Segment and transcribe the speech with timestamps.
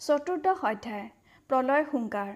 [0.00, 1.06] চতুৰ্দশ অধ্যায়
[1.50, 2.28] প্ৰলয় হুংকাৰ।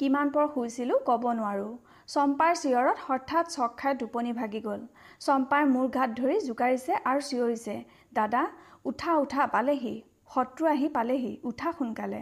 [0.00, 1.70] কিমান পৰ শুইছিলোঁ ক'ব নোৱাৰোঁ।
[2.08, 4.82] চম্পাৰ চিঞৰত হঠাৎ চক খাই টোপনি ভাগি গ'ল।
[5.20, 7.76] চম্পাই মোৰ গাত ধৰি জোকাৰিছে আৰু চিঞৰিছে
[8.12, 8.42] দাদা
[8.84, 9.94] উঠা উঠা পালেহি।
[10.34, 12.20] শত্ৰু আহি পালেহি উঠা সোনকালে।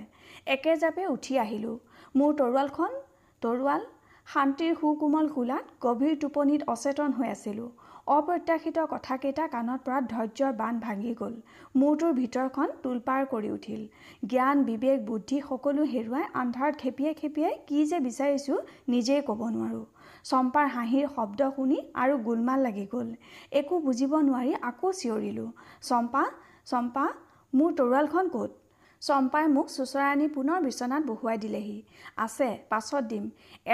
[0.54, 1.76] একেজাপে উঠি আহিলোঁ।
[2.14, 2.96] মোৰ তৰোৱালখন
[3.42, 3.82] তৰোৱাল
[4.26, 7.68] শান্তিৰ সুকোমল কোলাত গভীৰ টোপনিত অচেতন হৈ আছিলোঁ।
[8.06, 11.34] অপ্ৰত্যাশিত কথাকেইটা কাণত পৰাত ধৈৰ্যৰ বান্ধ ভাঙি গ'ল।
[11.74, 13.86] মূৰটোৰ ভিতৰখন তোলপাৰ কৰি উঠিল।
[14.32, 19.84] জ্ঞান বিবেক বুদ্ধি সকলো হেৰুৱাই আন্ধাৰত খেপিয়াই খেপিয়াই কি যে বিচাৰিছোঁ নিজেই ক'ব নোৱাৰোঁ।
[20.24, 23.08] চম্পাৰ হাঁহিৰ শব্দ শুনি আৰু গোলমাল লাগি গ'ল।
[23.60, 25.48] একো বুজিব নোৱাৰি আকৌ চিঞৰিলোঁ।
[25.88, 26.24] চম্পা
[26.66, 27.06] চম্পা
[27.52, 28.63] মোৰ তৰোৱালখন ক'ত?
[29.04, 31.78] চম্পাই মোক চোচৰাই পুনৰ বিচনাত বহুৱাই দিলেহি।
[32.24, 33.24] আছে পাছত দিম।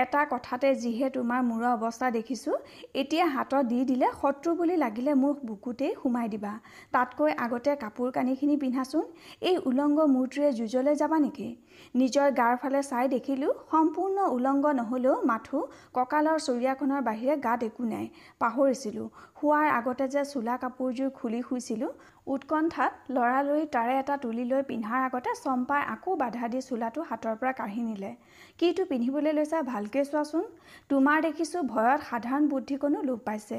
[0.02, 2.56] এটা কথাতে যিহে তোমাৰ মূৰৰ অৱস্থা দেখিছোঁ
[3.02, 6.52] এতিয়া হাতত দি দিলে শত্ৰু বুলি লাগিলে মোৰ বুকুতেই সোমাই দিবা।
[6.94, 9.04] তাতকৈ আগতে কাপোৰ কানিখিনি পিন্ধাচোন।
[9.48, 11.48] এই উলংগ মূৰটোৰে যুঁজলৈ যাবা নেকি?
[11.94, 15.58] নিজৰ গাৰ ফালে চাই দেখিলোঁ সম্পূৰ্ণ উলংগ নহ'লেও মাথো
[15.96, 18.06] কঁকালৰ চৰিয়াখনৰ বাহিৰে গাত একো নাই।
[18.42, 21.92] পাহৰিছিলোঁ। শোৱাৰ আগতে যে চোলা কাপোৰযোৰ খুলি শুইছিলোঁ
[22.30, 27.52] উৎকণ্ঠাত লৰালৰি তাৰে এটা তুলি লৈ পিন্ধাৰ আগতে চম্পাই আকৌ বাধা দি চোলাটো হাতৰ পৰা
[27.60, 28.10] কাঢ়ি নিলে।
[28.58, 30.44] কিটো পিন্ধিবলৈ লৈছা ভালকৈ চোৱাচোন
[30.90, 33.58] তোমাৰ দেখিছোঁ ভয়ত সাধাৰণ বুদ্ধিকণো লোপ পাইছে।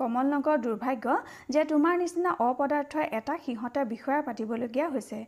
[0.00, 1.16] কমল নগৰ দুৰ্ভাগ্য
[1.54, 5.18] যে তোমাৰ নিচিনা অপদাৰ্থই এটা সিহঁতে বিষয়া পাতিবলগীয়া হৈছে।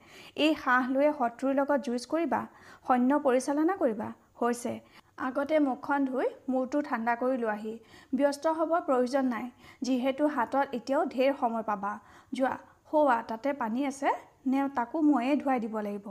[0.45, 2.43] এই সাহ লৈয়ে শত্ৰুৰ লগত যুঁজ কৰিবা
[2.87, 4.09] সৈন্য পৰিচালনা কৰিবা
[4.41, 4.73] হৈছে।
[5.19, 7.75] আগতে মুখখন ধুই মূৰটো ঠাণ্ডা কৰি লোৱাহি।
[8.19, 9.47] ব্যস্ত হ'বৰ প্ৰয়োজন নাই
[9.87, 11.93] যিহেতু হাতত এতিয়াও ঢেৰ সময় পাবা।
[12.33, 12.55] যোৱা
[12.91, 14.11] সৌৱা তাতে পানী আছে
[14.51, 16.07] নে তাকো ময়ে ধুৱাই দিব লাগিব।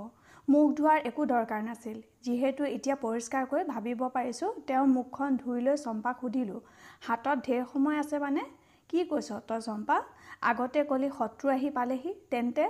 [0.47, 6.15] মুখ ধোৱাৰ একো দৰকাৰ নাছিল যিহেতু এতিয়া পৰিষ্কাৰকৈ ভাবিব পাৰিছোঁ তেওঁৰ মুখখন ধুই লৈ চম্পাক
[6.21, 6.59] সুধিলোঁ
[7.07, 8.43] হাতত ঢেৰ সময় আছে মানে?
[8.89, 9.97] কি কৈছ তই চম্পা?
[10.51, 12.65] আগতে ক'লি শত্ৰু আহি পালেহি তেন্তে?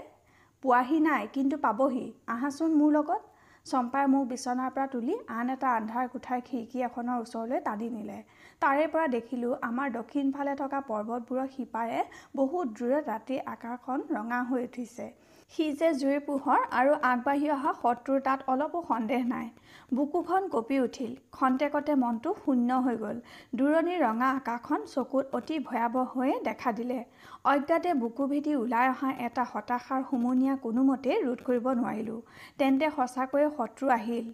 [0.63, 3.21] পোৱাহি নাই কিন্তু পাবহি। আহাচোন মোৰ লগত।
[3.67, 8.17] চম্পাই মোক বিচনাৰ পৰা তুলি আন এটা আন্ধাৰ কোঠাৰ খিৰিকী এখনৰ ওচৰলৈ টানি নিলে।
[8.61, 11.99] তাৰে পৰা দেখিলোঁ আমাৰ দক্ষিণ ফালে থকা পৰ্বতবোৰৰ সিপাৰে
[12.35, 15.07] বহুত দূৰত ৰাতিৰ আকাশখন ৰঙা হৈ উঠিছে।
[15.51, 19.45] সি যে জুইৰ পোহৰ আৰু আগবাঢ়ি অহা শত্ৰুৰ তাত অলপো সন্দেহ নাই।
[19.93, 23.21] বুকুখন কঁপি উঠিল। খন্তেকতে মনটো শূন্য হৈ গ'ল।
[23.55, 26.99] দূৰণিৰ ৰঙা আকাশখন চকুত অতি ভয়াৱহ হৈয়ে দেখা দিলে।
[27.45, 32.19] অজ্ঞাতে বুকু ভেদি ওলাই অহা এটা হতাশাৰ হুমুনীয়া কোনোমতেই ৰোধ কৰিব নোৱাৰিলোঁ।
[32.57, 34.25] তেন্তে সঁচাকৈয়ে শত্ৰু আহিল।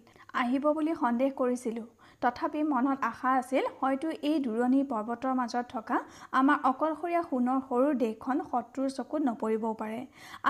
[0.42, 1.86] আহিব বুলি সন্দেহ কৰিছিলোঁ।
[2.24, 5.96] তথাপি মনত আশা আছিল হয়তো এই দূৰণিৰ পৰ্বতৰ মাজত থকা
[6.40, 10.00] আমাৰ অকলশৰীয়া সোণৰ সৰু দেশখন শত্ৰুৰ চকুত নপৰিবও পাৰে।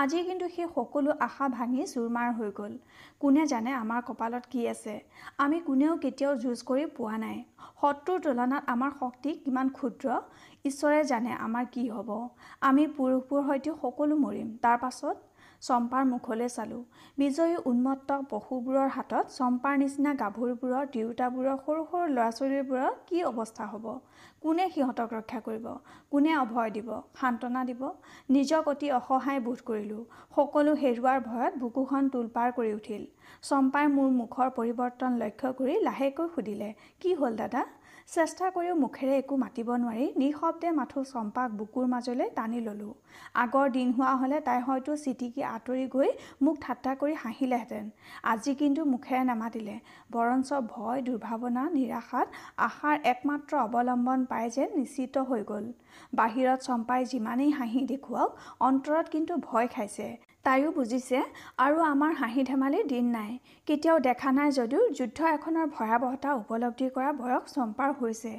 [0.01, 2.73] আজি কিন্তু সেই সকলো আশা ভাঙি চুৰমাৰ হৈ গ'ল।
[3.21, 4.95] কোনে জানে আমাৰ কপালত কি আছে?
[5.37, 7.37] আমি কোনেও কেতিয়াও যুঁজ কৰি পোৱা নাই।
[7.79, 10.07] শত্ৰুৰ তুলনাত আমাৰ শক্তি কিমান ক্ষুদ্ৰ?
[10.65, 12.09] ঈশ্বৰে জানে আমাৰ কি হ'ব।
[12.69, 15.15] আমি পুৰুষবোৰ হয়তো সকলো মৰিম। তাৰ পাছত
[15.67, 16.81] চম্পাৰ মুখলৈ চালোঁ।
[17.17, 23.85] বিজয়ী উন্মত্ত পশুবোৰৰ হাতত চম্পাৰ নিচিনা গাভৰুবোৰৰ তিৰোতাবোৰৰ সৰু সৰু ল'ৰা ছোৱালীবোৰৰ কি অৱস্থা হ'ব?
[24.41, 25.65] কোনে সিহঁতক ৰক্ষা কৰিব?
[26.11, 26.89] কোনে অভয় দিব?
[27.21, 27.81] সান্তনা দিব?
[28.29, 30.03] নিজক অতি অসহায় বোধ কৰিলোঁ।
[30.35, 33.03] সকলো হেৰুৱাৰ ভয়ত বুকুখন তোলপাৰ কৰি উঠিল।
[33.49, 37.61] চম্পাই মোৰ মুখৰ পৰিৱৰ্তন লক্ষ্য কৰি লাহেকৈ সুধিলে কি হ'ল দাদা?
[38.09, 42.91] চেষ্টা কৰিও মুখেৰে একো মাতিব নোৱাৰি নিঃশব্দে মাথো চম্পাক বুকুৰ মাজলৈ টানি ল'লোঁ।
[43.43, 46.11] আগৰ দিন হোৱা হ'লে তাই হয়তো চিটিকি আঁতৰি গৈ
[46.43, 47.89] মোক ঠাট্টা কৰি হাঁহিলেহেঁতেন।
[48.33, 49.75] আজি কিন্তু মুখেৰে নামাতিলে।
[50.15, 52.27] বৰঞ্চ ভয় দুৰ্ভাৱনা নিৰাশাত
[52.67, 55.65] আশাৰ একমাত্ৰ অৱলম্বন পাই যেন নিশ্চিত হৈ গ'ল।
[56.19, 58.31] বাহিৰত চম্পাই যিমানেই হাঁহি দেখুৱাওক
[58.69, 60.07] অন্তৰত কিন্তু ভয় খাইছে।
[60.45, 61.19] তাইও বুজিছে
[61.65, 63.31] আৰু আমাৰ হাঁহি ধেমালিৰ দিন নাই।
[63.67, 68.33] কেতিয়াও দেখা নাই যদিও যুদ্ধ এখনৰ ভয়াৱহতা উপলব্ধি কৰা বয়স চম্পাৰ হৈছে।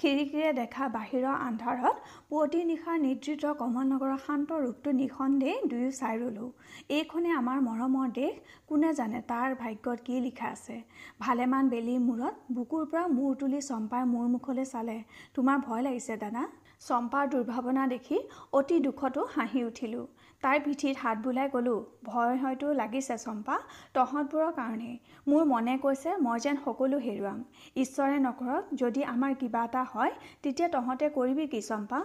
[0.00, 1.96] খিৰিকীৰে দেখা বাহিৰৰ আন্ধাৰত
[2.30, 6.50] পুৱতি নিশাৰ নিদ্ৰিত কমলনগৰৰ শান্ত ৰূপটো নিঃসন্দেহে দুয়ো চাই ৰ'লোঁ।
[6.98, 8.34] এইখনে আমাৰ মৰমৰ দেশ
[8.68, 10.76] কোনে জানে তাৰ ভাগ্যত কি লিখা আছে?
[11.24, 14.98] ভালেমান বেলিৰ মূৰত বুকুৰ পৰা মূৰ তুলি চম্পাই মোৰ মুখলৈ চালে
[15.34, 16.44] তোমাৰ ভয় লাগিছে দাদা?
[16.88, 18.16] চম্পাৰ দুৰ্ভাৱনা দেখি
[18.58, 20.06] অতি দুখতো হাঁহি উঠিলোঁ।
[20.44, 23.56] তাইৰ পিঠিত হাত বোলাই ক'লোঁ ভয় হয়তো লাগিছে চম্পা
[23.94, 24.96] তহঁতবোৰৰ কাৰণেই।
[25.26, 27.38] মোৰ মনে কৈছে মই যেন সকলো হেৰুৱাম।
[27.76, 30.12] ঈশ্বৰে নকৰক যদি আমাৰ কিবা এটা হয়
[30.42, 32.00] তেতিয়া তহঁতে কৰিবি কি চম্পা?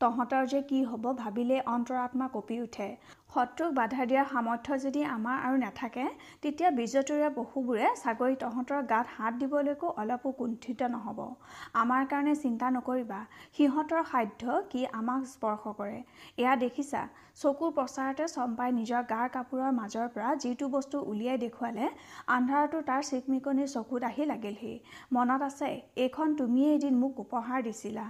[0.00, 2.88] তহঁতৰ যে কি হ'ব ভাবিলে অন্তৰাত্মা কঁপি উঠে।
[3.30, 6.04] শত্ৰুক বাধা দিয়াৰ সামৰ্থ্য যদি আমাৰ আৰু নাথাকে
[6.42, 11.20] তেতিয়া বীজতৰীয়া পশুবোৰে চাগৰি তহঁতৰ গাত হাত দিবলৈকো অলপো কুণ্ঠিত নহ'ব।
[11.82, 13.20] আমাৰ কাৰণে চিন্তা নকৰিবা।
[13.56, 15.98] সিহঁতৰ সাধ্য কি আমাক স্পৰ্শ কৰে।
[16.38, 17.02] এয়া দেখিছা
[17.42, 21.86] চকুৰ প্ৰচাৰতে চম্পাই নিজৰ গাৰ কাপোৰৰ মাজৰ পৰা যিটো বস্তু উলিয়াই দেখুৱালে
[22.36, 24.74] আন্ধাৰতো তাৰ চিকমিকনিৰ চকুত আহি লাগিলহি।
[25.12, 25.70] মনত আছে
[26.04, 28.06] এইখন তুমিয়ে এদিন মোক উপহাৰ দিছিলা।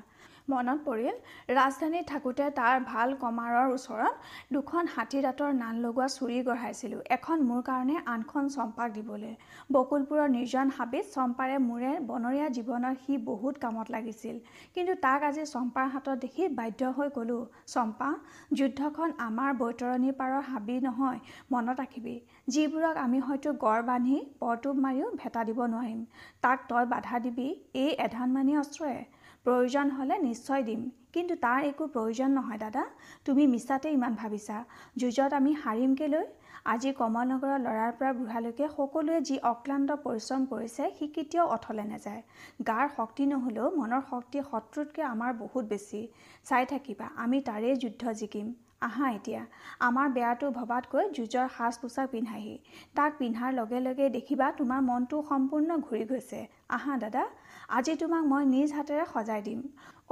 [0.52, 1.14] মনত পৰিল।
[1.50, 4.14] ৰাজধানীত থাকোঁতে তাৰ ভাল কমাৰৰ ওচৰত
[4.54, 9.34] দুখন হাতী দাঁতৰ নাল লগোৱা চুৰি গঢ়াইছিলোঁ। এখন মোৰ কাৰণে আনখন চম্পাক দিবলৈ।
[9.72, 14.36] বকুলপুৰৰ নিৰ্জন হাবিত চম্পাৰে মোৰে বনৰীয়া জীৱনত সি বহুত কামত লাগিছিল।
[14.74, 17.40] কিন্তু তাক আজি চম্পাৰ হাতত দেখি বাধ্য হৈ ক'লোঁ
[17.74, 18.10] চম্পা
[18.58, 21.18] যুদ্ধখন আমাৰ বৈতৰণি পাৰৰ হাবি নহয়
[21.52, 22.16] মনত ৰাখিবি।
[22.48, 26.00] যিবোৰক আমি হয়তো গড় বান্ধি পৰটোপ মাৰিও ভেটা দিব নোৱাৰিম।
[26.42, 27.48] তাক তই বাধা দিবি
[27.82, 29.00] এই এধানমানি অস্ত্ৰৰে
[29.44, 30.80] প্ৰয়োজন হ'লে নিশ্চয় দিম।
[31.12, 32.84] কিন্তু তাৰ একো প্ৰয়োজন নহয় দাদা।
[33.24, 34.56] তুমি মিছাতে ইমান ভাবিছা।
[34.96, 36.24] যুঁজত আমি হাৰিম কেলৈ
[36.64, 42.22] আজি কমলনগৰৰ ল'ৰাৰ পৰা বুঢ়ালৈকে সকলোৱে যি অক্লান্ত পৰিশ্ৰম কৰিছে সি কেতিয়াও অথলে নাযায়।
[42.66, 46.00] গাৰ শক্তি নহ'লেও মনৰ শক্তি শত্ৰুতকৈ আমাৰ বহুত বেছি।
[46.44, 48.50] চাই থাকিবা আমি তাৰেই যুদ্ধ জিকিম।
[48.88, 49.40] আহা এতিয়া
[49.86, 52.54] আমাৰ বেয়াটো ভবাতকৈ যুঁজৰ সাজ পোছাক পিন্ধাহি।
[52.94, 56.40] তাক পিন্ধাৰ লগে লগে দেখিবা তোমাৰ মনটো সম্পূৰ্ণ ঘূৰি গৈছে।
[56.76, 57.24] আহা দাদা
[57.70, 59.58] আজি তোমাক মই নিজ হাতেৰে সজাই দিম।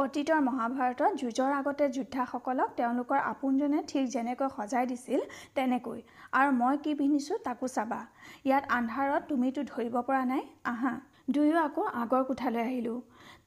[0.02, 5.20] অতীতৰ মহাভাৰতত যুঁজৰ আগতে যোদ্ধাসকলক তেওঁলোকৰ আপোনজনে ঠিক যেনেকৈ সজাই দিছিল
[5.56, 6.00] তেনেকৈ।
[6.38, 7.98] আৰু মই কি পিন্ধিছোঁ তাকো চাবা।
[8.44, 10.92] ইয়াত আন্ধাৰত তুমিতো ধৰিব পৰা নাই। আহা।
[11.34, 12.98] দুয়ো আকৌ আগৰ কোঠালৈ আহিলোঁ।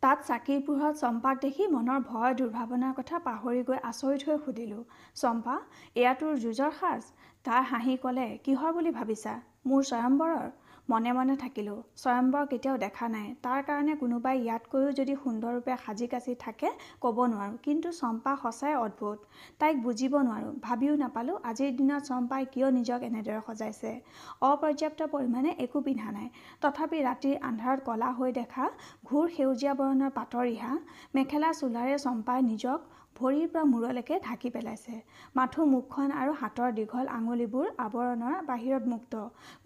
[0.04, 4.84] তাত চাকিৰ পোহৰত চম্পাক দেখি মনৰ ভয় দুৰ্ভাৱনাৰ কথা পাহৰি গৈ আচৰিত হৈ সুধিলোঁ
[5.16, 5.56] চম্পা
[5.96, 7.02] এয়া তোৰ যুঁজৰ সাজ?
[7.46, 9.34] তাই হাঁহি ক'লে কিহৰ বুলি ভাবিছা?
[9.68, 10.52] মোৰ স্বয়ম্বৰৰ?
[10.92, 16.34] মনে মনে থাকিলোঁ। স্বয়ম্বৰ কেতিয়াও দেখা নাই। তাৰ কাৰণে কোনোবাই ইয়াতকৈও যদি সুন্দৰৰূপে সাজি কাচি
[16.40, 16.70] থাকে
[17.04, 19.18] ক'ব নোৱাৰোঁ। কিন্তু চম্পা সঁচাই অদ্ভুত।
[19.60, 23.92] তাইক বুজিব নোৱাৰোঁ। ভাবিও নাপালোঁ আজিৰ দিনত চম্পাই কিয় নিজক এনেদৰে সজাইছে।
[24.50, 26.28] অপৰ্যাপ্ত পৰিমাণে একো পিন্ধা নাই।
[26.62, 28.66] তথাপি ৰাতিৰ আন্ধাৰত কলা হৈ দেখা
[29.08, 30.74] ঘূৰ সেউজীয়া বৰণৰ পাতৰ ৰিহা
[31.16, 32.80] মেখেলা চোলাৰে চম্পাই নিজক
[33.22, 34.94] ভৰিৰ পৰা মূৰলৈকে ঢাকি পেলাইছে।
[35.36, 39.14] মাথো মুখখন আৰু হাতৰ দীঘল আঙুলিবোৰ আৱৰণৰ বাহিৰত মুক্ত।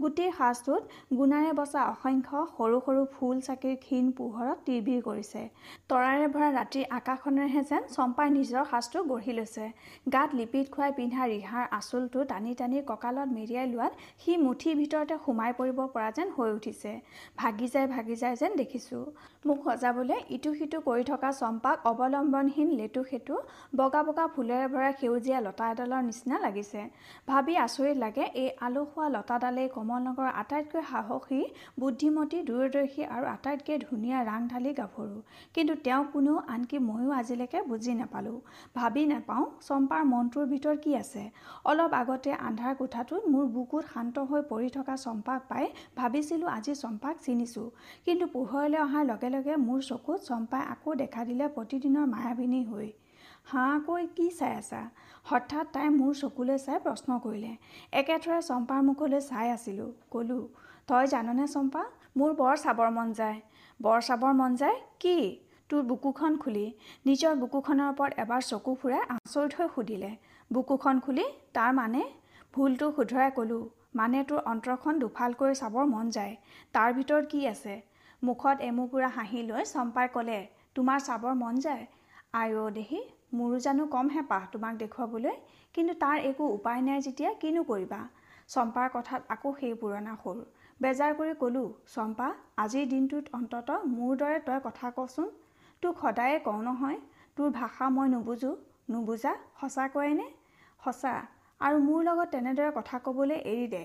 [0.02, 0.82] গোটেই সাজটোত
[1.20, 5.42] গুণাৰে বচা অসংখ্য সৰু সৰু ফুল চাকিৰ ক্ষীণ পোহৰত তিৰবিৰ কৰিছে।
[5.90, 9.66] তৰাৰে ভৰা ৰাতিৰ আকাশখনেৰেহে যেন চম্পাই নিজৰ সাজটো গঢ়ি লৈছে।
[10.14, 15.52] গাত লিপিত খুৱাই পিন্ধা ৰিহাৰ আঁচলটো টানি টানি কঁকালত মেৰিয়াই লোৱাত সি মুঠিৰ ভিতৰতে সোমাই
[15.60, 16.92] পৰিব পৰা যেন হৈ উঠিছে।
[17.42, 19.04] ভাগি যায় ভাগি যায় যেন দেখিছোঁ।
[19.48, 23.36] মোক সজাবলৈ ইটো সিটো কৰি থকা চম্পাক অৱলম্বনহীন লেটু সেতু
[23.80, 26.82] বগা বগা ফুলেৰে ভৰা সেউজীয়া লতা এডালৰ নিচিনা লাগিছে।
[27.30, 31.42] ভাবি আচৰিত লাগে এই আলসুৱা লতাডালেই কমলনগৰৰ আটাইতকৈ সাহসী
[31.80, 35.18] বুদ্ধিমতী দূৰদৰ্শী আৰু আটাইতকৈ ধুনীয়া ৰাংঢালী গাভৰু।
[35.56, 38.40] কিন্তু তেওঁ কোনেও আনকি ময়ো আজিলৈকে বুজি নাপালোঁ।
[38.78, 41.24] ভাবি নাপাওঁ চম্পাৰ মনটোৰ ভিতৰত কি আছে?
[41.70, 45.66] অলপ আগতে আন্ধাৰ কোঠাটোত মোৰ বুকুত শান্ত হৈ পৰি থকা চম্পাক পাই
[46.00, 47.68] ভাবিছিলোঁ আজি চম্পাক চিনিছোঁ।
[48.06, 52.88] কিন্তু পোহৰলৈ অহাৰ লগে লগে মোৰ চকুত চম্পাই আকৌ দেখা দিলে প্ৰতিদিনৰ মায়াবিনী হৈ
[53.48, 54.82] হাঁহকৈ কি চাই আছা?
[55.26, 57.52] হঠাৎ তাই মোৰ চকুলৈ চাই প্ৰশ্ন কৰিলে।
[58.00, 60.44] একেথৰে চম্পাৰ মুখলৈ চাই আছিলোঁ। ক'লোঁ
[60.88, 61.84] তই জাননে চম্পা?
[62.18, 63.40] মোৰ বৰ চাবৰ মন যায়।
[63.80, 64.78] বৰ চাবৰ মন যায়?
[65.00, 65.18] কি?
[65.70, 66.66] তোৰ বুকুখন খুলি।
[67.06, 70.12] নিজৰ বুকুখনৰ ওপৰত এবাৰ চকু ফুৰাই আচৰিত হৈ সুধিলে।
[70.52, 71.26] বুকুখন খুলি?
[71.54, 72.04] তাৰ মানে?
[72.54, 73.64] ভুলটো শুধৰাই ক'লোঁ
[74.00, 76.34] মানে তোৰ অন্তৰখন দুফাল কৰি চাবৰ মন যায়।
[76.74, 77.76] তাৰ ভিতৰত কি আছে?
[78.24, 80.40] মুখত এমুকুৰা হাঁহি লৈ চম্পাই ক'লে
[80.76, 81.86] তোমাৰ চাবৰ মন যায়?
[82.34, 83.02] আই অ' দেহি।
[83.34, 85.36] মোৰো জানো কম হেঁপাহ তোমাক দেখুৱাবলৈ
[85.76, 88.00] কিন্তু তাৰ একো উপায় নাই যেতিয়া কিনো কৰিবা?
[88.50, 90.38] চম্পাৰ কথাত আকৌ সেই পুৰণা সুৰ
[90.80, 92.28] বেজাৰ কৰি ক'লোঁ চম্পা
[92.58, 95.28] আজিৰ দিনটোত অন্তত মোৰ দৰে তই কথা কচোন।
[95.84, 96.98] তোক সদায়ে কওঁ নহয়
[97.38, 98.52] তোৰ ভাষা মই নুবুজো।
[98.90, 100.28] নুবুজা সঁচাকৈয়েনে
[100.84, 101.14] সঁচা
[101.62, 103.84] আৰু মোৰ লগত তেনেদৰে কথা ক'বলৈ এৰি দে।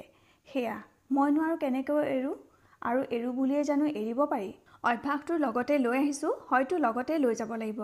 [0.48, 0.76] সেয়া
[1.10, 2.34] মই নোৱাৰো কেনেকৈ এৰোঁ?
[2.82, 4.50] আৰু এৰোঁ বুলিয়েই জানো এৰিব পাৰি?
[4.84, 7.80] অভ্যাসটোৰ লগতে লৈ আহিছোঁ হয়তো লগতে লৈ যাব লাগিব।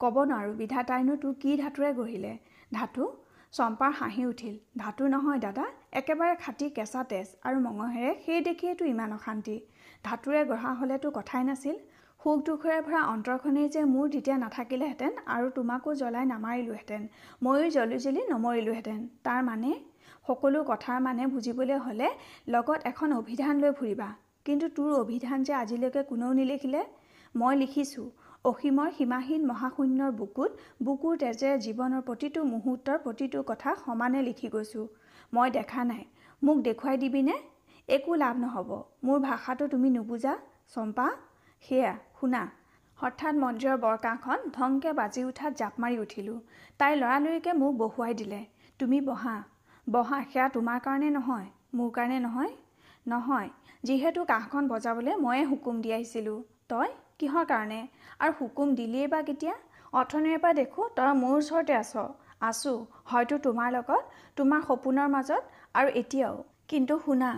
[0.00, 2.32] ক'ব নোৱাৰোঁ বিধাতাইনো তোৰ কি ধাতুৰে গঢ়িলে?
[2.72, 3.04] ধাতু?
[3.52, 9.12] চম্পাৰ হাঁহি উঠিল। ধাতু নহয় দাদা একেবাৰে খাটি কেঁচা তেজ আৰু মঙহেৰে সেই দেখিয়েতো ইমান
[9.12, 9.54] অশান্তি।
[10.04, 11.76] ধাতুৰে গঢ়া হ'লেতো কথাই নাছিল।
[12.20, 17.02] সুখ দুখেৰে ভৰা অন্তৰখনেই যে মোৰ তেতিয়া নাথাকিলেহেঁতেন আৰু তোমাকো জ্বলাই নামাৰিলোহেঁতেন।
[17.42, 19.70] ময়ো জ্বলি জ্বলি নমৰিলোহেঁতেন। তাৰ মানে?
[20.26, 22.10] সকলো কথাৰ মানে বুজিবলৈ হ'লে
[22.48, 24.10] লগত এখন অভিধান লৈ ফুৰিবা।
[24.46, 26.82] কিন্তু তোৰ অভিধান যে আজিলৈকে কোনেও নিলিখিলে?
[27.34, 28.06] মই লিখিছোঁ
[28.44, 30.50] অসীমৰ সীমাহীন মহাশূন্যৰ বুকুত
[30.82, 34.86] বুকুৰ তেজেৰে জীৱনৰ প্ৰতিটো মুহূৰ্তৰ প্ৰতিটো কথা সমানে লিখি গৈছোঁ।
[35.32, 36.04] মই দেখা নাই
[36.42, 37.36] মোক দেখুৱাই দিবিনে?
[37.88, 38.70] একো লাভ নহ'ব
[39.04, 40.34] মোৰ ভাষাটো তুমি নুবুজা।
[40.74, 41.06] চম্পা
[41.64, 42.42] সেয়া শুনা।
[42.98, 46.38] হঠাৎ মন্দিৰৰ বৰকাখন ধংকে বাজি উঠাত জাপ মাৰি উঠিলোঁ।
[46.80, 48.40] তাই লৰালৰিকৈ মোক বহুৱাই দিলে
[48.80, 49.36] তুমি বহা
[49.86, 52.52] বহা সেয়া তোমাৰ কাৰণে নহয় মোৰ কাৰণে নহয়?
[53.06, 53.48] নহয়
[53.84, 56.38] যিহেতু কাঁহখন বজাবলৈ ময়ে হুকুম দি আহিছিলোঁ।
[56.68, 56.88] তই?
[57.18, 57.80] কিহৰ কাৰণে?
[58.18, 59.54] আৰু হুকুম দিলিয়েই বা কেতিয়া?
[59.92, 61.94] অথনিৰে পৰা দেখোঁ তই মোৰ ওচৰতে আছ।
[62.40, 64.02] আছোঁ হয়তো তোমাৰ লগত
[64.36, 65.42] তোমাৰ সপোনৰ মাজত
[65.74, 66.36] আৰু এতিয়াও।
[66.68, 67.30] কিন্তু শুনা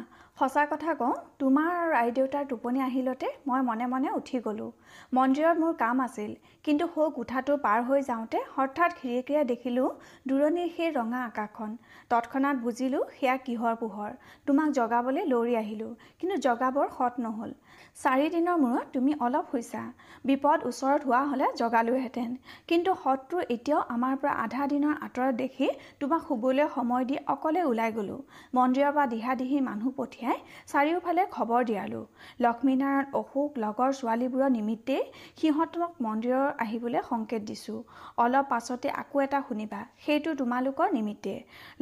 [0.43, 4.71] সঁচা কথা কওঁ তোমাৰ আৰু আই দেউতাৰ টোপনি আহিলতে মই মনে মনে উঠি গ'লোঁ।
[5.17, 6.33] মন্দিৰত মোৰ কাম আছিল
[6.65, 9.89] কিন্তু সৌ কোঠাটো পাৰ হৈ যাওঁতে হঠাৎ খিৰিকীৰে দেখিলোঁ
[10.29, 11.71] দূৰণিৰ সেই ৰঙা আকাশখন।
[12.11, 14.11] তৎক্ষণাত বুজিলোঁ সেয়া কিহৰ পোহৰ
[14.47, 17.53] তোমাক জগাবলৈ লৰি আহিলোঁ কিন্তু জগাবৰ সৎ নহ'ল।
[17.97, 19.85] চাৰিদিনৰ মূৰত তুমি অলপ শুইছা
[20.25, 22.31] বিপদ ওচৰত হোৱা হ'লে জগালোহেঁতেন
[22.69, 25.69] কিন্তু শত্ৰু এতিয়াও আমাৰ পৰা আধা দিনৰ আঁতৰত দেখি
[26.01, 28.21] তোমাক শুবলৈ সময় দি অকলে ওলাই গ'লোঁ।
[28.57, 30.32] মন্দিৰৰ পৰা দিহা দিহি মানুহ পঠিয়াই
[30.73, 32.05] চাৰিওফালে খবৰ দিয়ালোঁ।
[32.45, 35.03] লক্ষ্মীনাৰায়ণ অশোক লগৰ ছোৱালীবোৰৰ নিমিত্তেই
[35.39, 37.79] সিহঁতক মন্দিৰৰ আহিবলৈ সংকেত দিছোঁ।
[38.25, 41.35] অলপ পাছতে আকৌ এটা শুনিবা সেইটো তোমালোকৰ নিমিত্তে।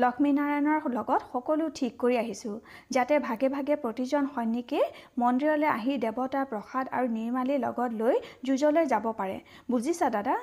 [0.02, 2.57] লক্ষ্মীনাৰায়ণৰ লগত সকলো ঠিক কৰি আহিছোঁ
[2.95, 4.85] যাতে ভাগে ভাগে প্ৰতিজন সৈনিকেই
[5.21, 8.14] মন্দিৰলৈ আহি দেৱতাৰ প্ৰসাদ আৰু নিৰ্মালীৰ লগত লৈ
[8.47, 9.37] যুঁজলৈ যাব পাৰে।
[9.71, 10.35] বুজিছা দাদা?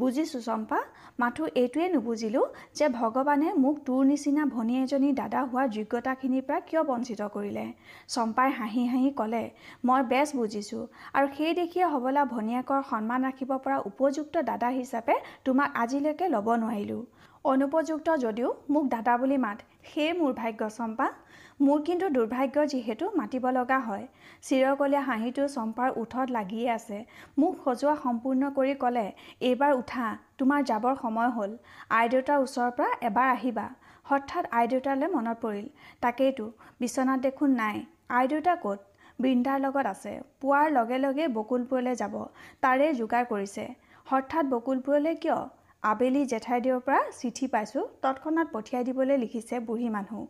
[0.00, 0.78] বুজিছোঁ চম্পা।
[1.20, 2.46] মাথো এইটোৱে নুবুজিলোঁ
[2.78, 7.66] যে ভগৱানে মোক তোৰ নিচিনা ভনী এজনী দাদা হোৱাৰ যোগ্যতাখিনিৰ পৰা কিয় বঞ্চিত কৰিলে।
[8.08, 9.42] চম্পাই হাঁহি হাঁহি ক'লে
[9.84, 10.82] মই বেছ বুজিছোঁ
[11.16, 17.02] আৰু সেই দেখিয়ে হ'বলা ভনীয়েকৰ সন্মান ৰাখিব পৰা উপযুক্ত দাদা হিচাপে তোমাক আজিলৈকে ল'ব নোৱাৰিলোঁ।
[17.44, 21.06] অনুপযুক্ত যদিও মোক দাদা বুলি মাত সেয়ে মোৰ ভাগ্য চম্পা।
[21.60, 24.06] মোৰ কিন্তু দুৰ্ভাগ্য যিহেতু মাতিব লগা হয়।
[24.42, 26.98] চিৰকলীয়া হাঁহিটো চম্পাৰ ওঠত লাগিয়ে আছে।
[27.38, 29.06] মোক সজোৱা সম্পূৰ্ণ কৰি ক'লে
[29.48, 30.06] এইবাৰ উঠা
[30.38, 31.50] তোমাৰ যাবৰ সময় হ'ল।
[31.98, 33.66] আই দেউতাৰ ওচৰৰ পৰা এবাৰ আহিবা।
[34.12, 35.66] হঠাৎ আই দেউতালৈ মনত পৰিল
[36.02, 36.46] তাকেইতো
[36.80, 37.76] বিচনাত দেখোন নাই।
[38.18, 38.78] আই দেউতা ক'ত?
[39.22, 42.14] বৃন্দাৰ লগত আছে। পুৱাৰ লগে লগে বকুলপুৰলৈ যাব।
[42.64, 43.64] তাৰে যোগাৰ কৰিছে।
[44.10, 45.40] হঠাৎ বকুলপুৰলৈ কিয়?
[45.90, 50.20] আবেলি জেঠাইদেউৰ পৰা চিঠি পাইছোঁ। তৎক্ষণাত পঠিয়াই দিবলৈ লিখিছে বুঢ়ী মানুহ।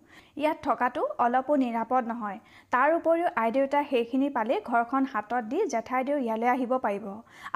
[0.42, 2.38] ইয়াত থকাটো অলপো নিৰাপদ নহয়।
[2.72, 7.06] তাৰ উপৰিও আই দেউতাই সেইখিনি পালেই ঘৰখন হাতত দি জেঠাইদেউ ইয়ালৈ আহিব পাৰিব।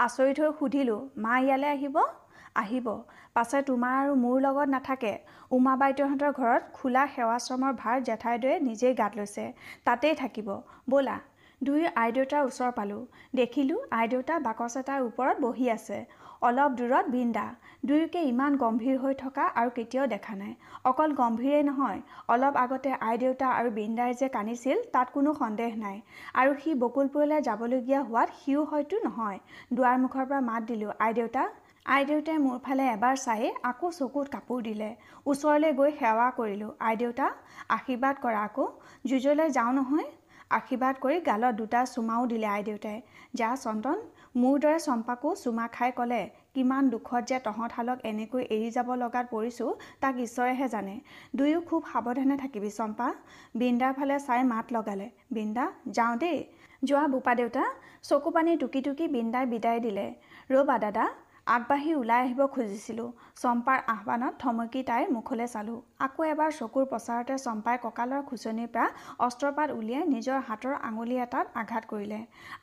[0.06, 1.96] আচৰিত হৈ সুধিলোঁ মা ইয়ালৈ আহিব?
[2.62, 2.86] আহিব।
[3.36, 5.12] পাছে তোমাৰ আৰু মোৰ লগত নাথাকে।
[5.50, 9.44] উমা বাইদেউহঁতৰ ঘৰত খোলা সেৱাশ্ৰমৰ ভাৰ জেঠাইদেৱে নিজেই গাত লৈছে।
[9.86, 10.48] তাতেই থাকিব।
[10.90, 11.16] ব'লা
[11.60, 13.02] দুয়ো আই দেউতাৰ ওচৰ পালোঁ।
[13.36, 15.98] দেখিলোঁ আই দেউতা বাকচ এটাৰ ওপৰত বহি আছে।
[16.46, 17.44] অলপ দূৰত বৃন্দা।
[17.88, 20.52] দুয়োকে ইমান গম্ভীৰ হৈ থকা আৰু কেতিয়াও দেখা নাই।
[20.90, 22.00] অকল গম্ভীৰেই নহয়
[22.34, 25.96] অলপ আগতে আই দেউতা আৰু বৃন্দাই যে কান্দিছিল তাত কোনো সন্দেহ নাই।
[26.40, 29.38] আৰু সি বকুলপুৰলৈ যাবলগীয়া হোৱাত সিও হয়তো নহয়।
[29.74, 31.12] দুৱাৰমুখৰ পৰা মাত দিলোঁ আই
[31.86, 34.88] দেউতা আই দেউতাই মোৰ ফালে এবাৰ চায়ে আকৌ চকুত কাপোৰ দিলে।
[35.26, 37.26] ওচৰলৈ গৈ সেৱা কৰিলোঁ। আই দেউতা
[37.76, 38.64] আশীৰ্বাদ কৰা আকৌ।
[39.04, 40.08] যুঁজলৈ যাওঁ নহয়।
[40.50, 42.98] আশীৰ্বাদ কৰি গালত দুটা চুমাও দিলে আই দেউতাই।
[43.34, 43.98] যা চন্দন
[44.40, 46.20] মোৰ দৰে চম্পাকো চুমা খাই ক'লে
[46.54, 49.70] কিমান দুখত যে তহঁতহালক এনেকৈ এৰি যাব লগাত পৰিছোঁ
[50.02, 50.94] তাক ঈশ্বৰেহে জানে।
[51.36, 53.08] দুয়ো খুব সাৱধানে থাকিবি চম্পা।
[53.58, 55.64] বৃন্দাৰ ফালে চাই মাত লগালে। বৃন্দা
[55.96, 56.38] যাওঁ দেই।
[56.88, 57.64] যোৱা বোপা দেউতা
[58.08, 60.06] চকু পানী টুকি টুকি বৃন্দাই বিদায় দিলে।
[60.50, 61.04] ৰ'বা দাদা
[61.46, 63.10] আগবাঢ়ি ওলাই আহিব খুজিছিলোঁ।
[63.42, 65.76] চম্পাৰ আহ্বানত থমকি তাইৰ মুখলৈ চালোঁ।
[66.06, 68.86] আকৌ এবাৰ চকুৰ প্ৰচাৰতে চম্পাই কঁকালৰ খুচনিৰ পৰা
[69.26, 72.18] অস্ত্ৰপাত উলিয়াই নিজৰ হাতৰ আঙুলি এটাত আঘাত কৰিলে।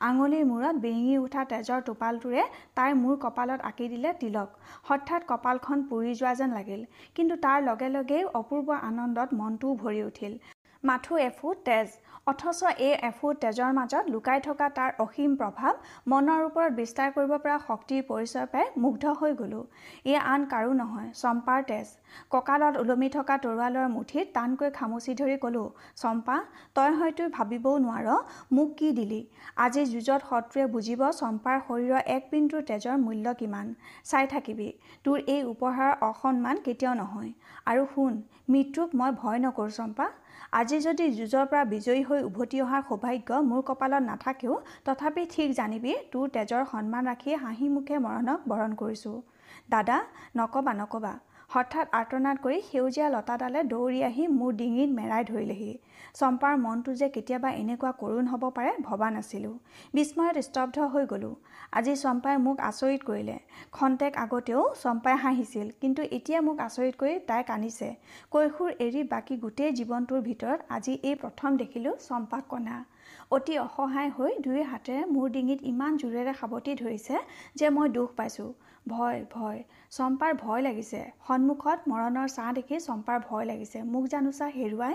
[0.08, 2.42] আঙুলিৰ মূৰত বিৰিঙি উঠা তেজৰ টোপালটোৰে
[2.76, 4.48] তাইৰ মূৰ কপালত আঁকি দিলে তিলক।
[4.88, 6.82] হঠাৎ কপালখন পুৰি যোৱা যেন লাগিল।
[7.16, 10.36] কিন্তু তাৰ লগে লগেই অপূৰ্ব আনন্দত মনটোও ভৰি উঠিল।
[10.84, 11.88] মাথো এফুট তেজ।
[12.26, 15.72] অথচ এই এফুট তেজৰ মাজত লুকাই থকা তাৰ অসীম প্ৰভাৱ
[16.12, 19.64] মনৰ ওপৰত বিস্তাৰ কৰিব পৰা শক্তিৰ পৰিচয় পাই মুগ্ধ হৈ গ'লোঁ।
[20.10, 21.90] এয়া আন কাৰো নহয় চম্পাৰ তেজ।
[22.34, 25.66] কঁকালত ওলমি থকা তৰোৱালৰ মুঠিত টানকৈ খামুচি ধৰি ক'লোঁ
[26.02, 26.36] চম্পা
[26.76, 28.08] তই হয়তো ভাবিবও নোৱাৰ
[28.56, 29.20] মোক কি দিলি?
[29.64, 33.66] আজি যুঁজত শত্ৰুৱে বুজিব চম্পাৰ শৰীৰৰ এক পিনটোৰ তেজৰ মূল্য কিমান।
[34.10, 34.68] চাই থাকিবি
[35.04, 37.30] তোৰ এই উপহাৰৰ অসন্মান কেতিয়াও নহয়।
[37.70, 38.12] আৰু শুন
[38.52, 40.06] মৃত্যুক মই ভয় নকৰোঁ চম্পা।
[40.58, 44.54] আজি যদি যুঁজৰ পৰা বিজয়ী হৈ উভতি অহাৰ সৌভাগ্য মোৰ কপালত নাথাকেও
[44.86, 49.16] তথাপি ঠিক জানিবি তোৰ তেজৰ সন্মান ৰাখি হাঁহি মুখে মৰণক বৰণ কৰিছোঁ।
[49.74, 49.96] দাদা
[50.36, 51.12] নকবা নকবা।
[51.54, 55.74] হঠাৎ আৰ্তনাদ কৰি সেউজীয়া লতাডালে দৌৰি আহি মোৰ ডিঙিত মেৰাই ধৰিলেহি।
[56.20, 59.52] চম্পাৰ মনটো যে কেতিয়াবা এনেকুৱা কৰুণ হ'ব পাৰে ভবা নাছিলোঁ।
[59.98, 61.30] বিস্ময়ত স্তব্ধ হৈ গ'লোঁ।
[61.80, 63.36] আজি চম্পাই মোক আচৰিত কৰিলে।
[63.78, 67.92] খন্তেক আগতেও চম্পাই হাঁহিছিল কিন্তু এতিয়া মোক আচৰিত কৰি তাই কান্দিছে।
[68.32, 72.82] কৈশোৰ এৰি বাকী গোটেই জীৱনটোৰ ভিতৰত আজি এই প্ৰথম দেখিলোঁ চম্পাক কণা।
[73.30, 77.14] অতি অসহায় হৈ দুই হাতেৰে মোৰ ডিঙিত ইমান জোৰেৰে সাৱটি ধৰিছে
[77.58, 78.52] যে মই দুখ পাইছোঁ।
[78.86, 79.60] ভয় ভয়।
[79.90, 84.94] চম্পাৰ ভয় লাগিছে। সন্মুখত মৰণৰ ছাঁ দেখি চম্পাৰ ভয় লাগিছে। মোক জানোচা হেৰুৱাই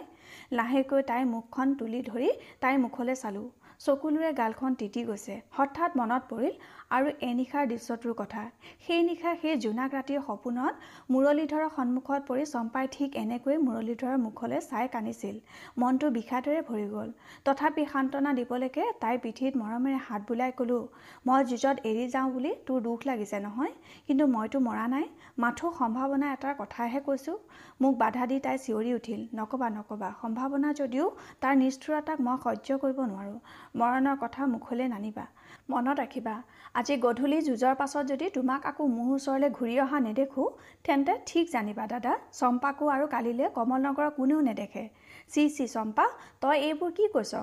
[0.52, 2.30] লাহেকৈ তাইৰ মুখখন তুলি ধৰি
[2.62, 3.48] তাইৰ মুখলৈ চালোঁ।
[3.80, 6.54] চকুলোৰে গালখন তিতি গৈছে। হঠাৎ মনত পৰিল
[6.92, 8.44] আৰু এনিশাৰ দৃশ্যটোৰ কথা।
[8.86, 10.74] সেই নিশা সেই জোনাক ৰাতিৰ সপোনত
[11.16, 15.36] মুৰলীধৰৰ সন্মুখত পৰি চম্পাই ঠিক এনেকৈ মুৰলীধৰৰ মুখলৈ চাই কান্দিছিল।
[15.82, 17.10] মনটো বিষাদেৰে ভৰি গ'ল।
[17.46, 20.82] তথাপি সান্তনা দিবলৈকে তাইৰ পিঠিত মৰমেৰে হাত বোলাই ক'লোঁ
[21.28, 23.74] মই যুঁজত এৰি যাওঁ বুলি তোৰ দুখ লাগিছে নহয়
[24.08, 25.06] কিন্তু মইতো মৰা নাই।
[25.44, 27.38] মাথো সম্ভাৱনা এটাৰ কথাহে কৈছোঁ।
[27.82, 31.06] মোক বাধা দি তাই চিঞৰি উঠিল নকবা নকবা সম্ভাৱনা যদিও
[31.42, 33.38] তাৰ নিষ্ঠুৰতাক মই সহ্য কৰিব নোৱাৰোঁ।
[33.80, 35.26] মৰণৰ কথা মুখলৈ নানিবা।
[35.72, 36.36] মনত ৰাখিবা।
[36.80, 40.48] আজি গধূলি যুঁজৰ পাছত যদি তোমাক আকৌ মোৰ ওচৰলৈ ঘূৰি অহা নেদেখোঁ
[40.86, 44.84] তেন্তে ঠিক জানিবা দাদা চম্পাকো আৰু কালিলৈ কমল নগৰৰ কোনেও নেদেখে।
[45.32, 46.06] চি চি চম্পা
[46.42, 47.34] তই এইবোৰ কি কৈছ?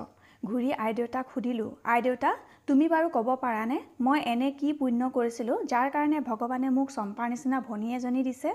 [0.43, 2.31] ঘূৰি আইদেউতাক সুধিলোঁ আইদেউতা
[2.67, 7.59] তুমি বাৰু ক'ব পাৰানে মই এনে কি পুণ্য কৰিছিলোঁ যাৰ কাৰণে ভগৱানে মোক চম্পাৰ নিচিনা
[7.67, 8.51] ভনী এজনী দিছে?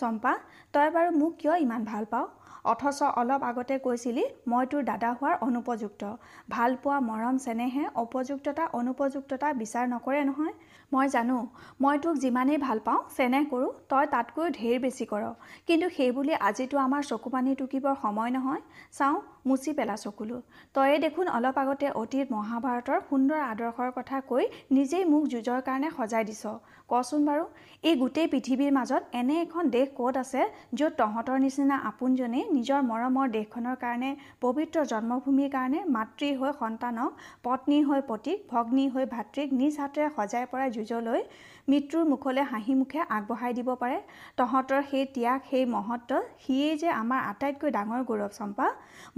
[0.00, 0.32] চম্পা
[0.74, 2.26] তই বাৰু মোক কিয় ইমান ভাল পাওঁ
[2.64, 6.02] অথচ অলপ আগতে কৈছিলি মই তোৰ দাদা হোৱাৰ অনুপযুক্ত।
[6.48, 10.54] ভাল পোৱা মৰম চেনেহে উপযুক্ততা অনুপযুক্ততা বিচাৰ নকৰে নহয়।
[10.92, 11.38] মই জানো
[11.82, 15.22] মই তোক যিমানেই ভাল পাওঁ চেনেহ কৰোঁ তই তাতকৈ ঢেৰ বেছি কৰ।
[15.68, 20.36] কিন্তু সেইবুলি আজিতো আমাৰ চকুপানী টুকিবৰ সময় নহয়। চাওঁ মুচি পেলা চকুলো
[20.74, 26.24] তয়ে দেখোন অলপ আগতে অতীত মহাভাৰতৰ সুন্দৰ আদৰ্শৰ কথা কৈ নিজেই মোক যুঁজৰ কাৰণে সজাই
[26.30, 26.42] দিছ।
[26.88, 27.44] কচোন বাৰু
[27.84, 30.42] এই গোটেই পৃথিৱীৰ মাজত এনে এখন দেশ ক'ত আছে
[30.78, 34.10] য'ত তহঁতৰ নিচিনা আপোনজনে নিজৰ মৰমৰ দেশখনৰ কাৰণে
[34.40, 37.10] পবিত্ৰ জন্মভূমিৰ কাৰণে মাতৃ হৈ সন্তানক
[37.44, 41.20] পত্নী হৈ পতিক ভগ্নী হৈ ভাতৃক নিজ হাতেৰে সজাই পৰাই যুঁজলৈ
[41.68, 43.98] মৃত্যুৰ মুখলৈ হাঁহি মুখে আগবঢ়াই দিব পাৰে।
[44.38, 46.10] তহঁতৰ সেই ত্যাগ সেই মহত্ব
[46.42, 48.66] সিয়েই যে আমাৰ আটাইতকৈ ডাঙৰ গৌৰৱ চম্পা।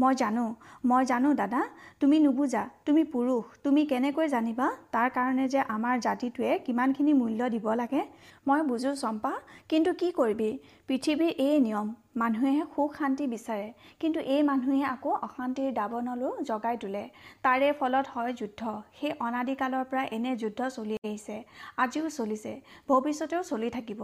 [0.00, 0.44] মই জানো
[0.90, 1.60] মই জানো দাদা
[2.00, 4.66] তুমি নুবুজা তুমি পুৰুষ তুমি কেনেকৈ জানিবা?
[4.94, 8.02] তাৰ কাৰণে যে আমাৰ জাতিটোৱে কিমানখিনি মূল্য দিব লাগে।
[8.46, 9.32] মই বুজোঁ চম্পা
[9.70, 10.50] কিন্তু কি কৰিবি?
[10.88, 13.68] পৃথিৱীৰ এই নিয়ম মানুহে সুখ শান্তি বিচাৰে
[14.02, 17.02] কিন্তু এই মানুহে আকৌ অশান্তিৰ দাবনলৈও জগাই তোলে।
[17.46, 18.60] তাৰে ফলত হয় যুদ্ধ।
[18.98, 21.36] সেই অনাদিকালৰ পৰা এনে যুদ্ধ চলি আহিছে
[21.84, 22.52] আজিও চলিছে
[22.88, 24.00] ভৱিষ্যতেও চলি থাকিব।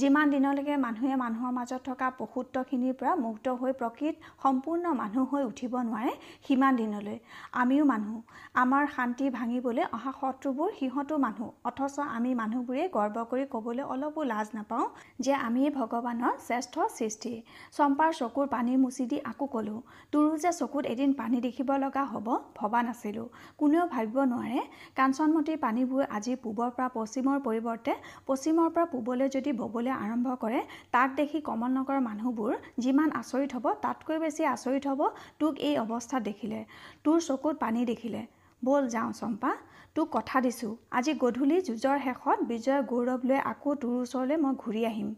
[0.00, 5.72] যিমান দিনলৈকে মানুহে মানুহৰ মাজত থকা পশুত্বখিনিৰ পৰা মুক্ত হৈ প্ৰকৃত সম্পূৰ্ণ মানুহ হৈ উঠিব
[5.88, 6.12] নোৱাৰে
[6.46, 7.18] সিমান দিনলৈ।
[7.62, 8.14] আমিও মানুহ।
[8.62, 14.48] আমাৰ শান্তি ভাঙিবলৈ অহা শত্ৰুবোৰ সিহঁতো মানুহ অথচ আমি মানুহবোৰে গৰ্ব কৰি ক'বলৈ অলপো লাজ
[14.56, 14.86] নাপাওঁ
[15.24, 17.34] যে আমি ভগৱানৰ শ্ৰেষ্ঠ সৃষ্টি।
[17.72, 19.80] চম্পাৰ চকুৰ পানী মুচি দি আকৌ ক'লোঁ
[20.12, 23.26] তোৰো যে চকুত এদিন পানী দেখিব লগা হ'ব ভবা নাছিলোঁ।
[23.58, 24.60] কোনেও ভাবিব নোৱাৰে
[24.96, 27.92] কাঞ্চনমতীৰ পানীবোৰ আজি পূবৰ পৰা পশ্চিমৰ পৰিৱৰ্তে
[28.26, 30.60] পশ্চিমৰ পৰা পূবলৈ যদি ববলৈ আৰম্ভ কৰে
[30.92, 35.00] তাক দেখি কমল নগৰৰ মানুহবোৰ যিমান আচৰিত হ'ব তাতকৈ বেছি আচৰিত হ'ব
[35.38, 36.58] তোক এই অৱস্থাত দেখিলে।
[37.04, 38.20] তোৰ চকুত পানী দেখিলে।
[38.62, 39.50] ব'ল যাওঁ চম্পা।
[39.96, 44.82] তোক কথা দিছোঁ। আজি গধূলি যুঁজৰ শেষত বিজয়ৰ গৌৰৱ লৈ আকৌ তোৰ ওচৰলৈ মই ঘূৰি
[44.88, 45.08] আহিম।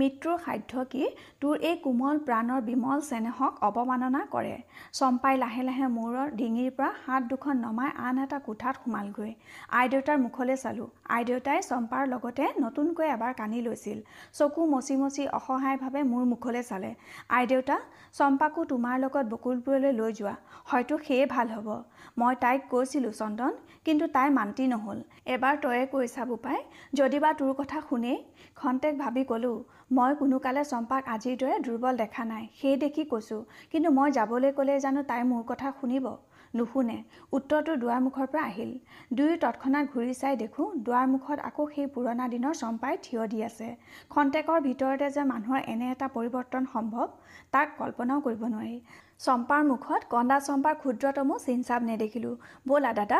[0.00, 1.08] মৃত্যুৰ সাধ্য কি?
[1.40, 4.54] তোৰ এই কোমল প্ৰাণৰ বিমল চেনেহক অৱমাননা কৰে।
[4.98, 9.32] চম্পাই লাহে লাহে মূৰৰ ডিঙিৰ পৰা হাত দুখন নমাই আন এটা কোঠাত সোমালগৈ।
[9.80, 13.98] আইদেউতাৰ মুখলৈ চালোঁ। আইদেউতাই চম্পাৰ লগতে নতুনকৈ এবাৰ কান্দি লৈছিল।
[14.38, 16.90] চকু মচি মচি অসহায়ভাৱে মোৰ মুখলৈ চালে।
[17.38, 17.76] আইদেউতা
[18.18, 20.34] চম্পাকো তোমাৰ লগত বকুলপুৰলৈ লৈ যোৱা।
[20.70, 21.68] হয়তো সেয়ে ভাল হ'ব।
[22.16, 23.52] মই তাইক কৈছিলোঁ চন্দন
[23.84, 24.98] কিন্তু তাই মান্তি নহ'ল।
[25.34, 26.58] এবাৰ তয়ে কৈছা বোপাই
[26.94, 28.18] যদিবা তোৰ কথা শুনেই
[28.56, 29.56] খন্তেক ভাবি ক'লোঁ
[29.90, 33.40] মই কোনোকালে চম্পাক আজিৰ দৰে দুৰ্বল দেখা নাই। সেই দেখি কৈছোঁ
[33.72, 36.06] কিন্তু মই যাবলৈ ক'লে জানো তাই মোৰ কথা শুনিব?
[36.54, 36.94] নুশুনে।
[37.32, 38.72] উত্তৰটো দুৱাৰমুখৰ পৰা আহিল।
[39.12, 43.68] দুয়ো তৎক্ষণাত ঘূৰি চাই দেখোঁ দুৱাৰমুখত আকৌ সেই পুৰণা দিনৰ চম্পাই থিয় দি আছে।
[44.10, 47.06] খন্তেকৰ ভিতৰতে যে মানুহৰ এনে এটা পৰিৱৰ্তন সম্ভৱ
[47.52, 48.76] তাক কল্পনাও কৰিব নোৱাৰি।
[49.22, 52.34] চম্পাৰ মুখত কন্দা চম্পাৰ ক্ষুদ্ৰতমো চিনচাপ নেদেখিলোঁ।
[52.68, 53.18] ব'লা দাদা